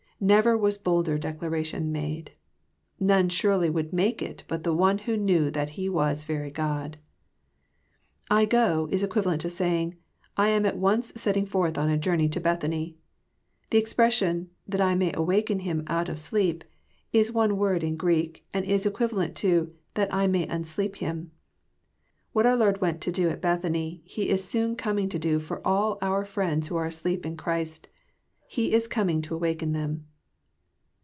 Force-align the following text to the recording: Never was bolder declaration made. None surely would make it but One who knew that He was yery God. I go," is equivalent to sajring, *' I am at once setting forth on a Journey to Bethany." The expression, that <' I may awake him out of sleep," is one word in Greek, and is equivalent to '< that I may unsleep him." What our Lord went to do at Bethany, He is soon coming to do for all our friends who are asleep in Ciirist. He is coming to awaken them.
Never 0.23 0.55
was 0.55 0.77
bolder 0.77 1.17
declaration 1.17 1.91
made. 1.91 2.33
None 2.99 3.27
surely 3.29 3.71
would 3.71 3.91
make 3.91 4.21
it 4.21 4.43
but 4.47 4.63
One 4.67 4.99
who 4.99 5.17
knew 5.17 5.49
that 5.49 5.71
He 5.71 5.89
was 5.89 6.25
yery 6.25 6.53
God. 6.53 6.97
I 8.29 8.45
go," 8.45 8.87
is 8.91 9.01
equivalent 9.01 9.41
to 9.41 9.47
sajring, 9.47 9.95
*' 10.17 10.37
I 10.37 10.49
am 10.49 10.63
at 10.63 10.77
once 10.77 11.11
setting 11.15 11.47
forth 11.47 11.75
on 11.75 11.89
a 11.89 11.97
Journey 11.97 12.29
to 12.29 12.39
Bethany." 12.39 12.99
The 13.71 13.79
expression, 13.79 14.51
that 14.67 14.79
<' 14.79 14.79
I 14.89 14.93
may 14.93 15.11
awake 15.13 15.49
him 15.49 15.83
out 15.87 16.07
of 16.07 16.19
sleep," 16.19 16.65
is 17.11 17.31
one 17.31 17.57
word 17.57 17.83
in 17.83 17.97
Greek, 17.97 18.45
and 18.53 18.63
is 18.63 18.85
equivalent 18.85 19.35
to 19.37 19.73
'< 19.83 19.93
that 19.95 20.13
I 20.13 20.27
may 20.27 20.45
unsleep 20.45 20.97
him." 20.97 21.31
What 22.31 22.45
our 22.45 22.55
Lord 22.55 22.79
went 22.79 23.01
to 23.01 23.11
do 23.11 23.27
at 23.29 23.41
Bethany, 23.41 24.03
He 24.05 24.29
is 24.29 24.47
soon 24.47 24.75
coming 24.75 25.09
to 25.09 25.17
do 25.17 25.39
for 25.39 25.65
all 25.65 25.97
our 25.99 26.25
friends 26.25 26.67
who 26.67 26.75
are 26.75 26.85
asleep 26.85 27.25
in 27.25 27.37
Ciirist. 27.37 27.85
He 28.47 28.71
is 28.73 28.87
coming 28.87 29.23
to 29.23 29.33
awaken 29.33 29.71
them. 29.71 30.05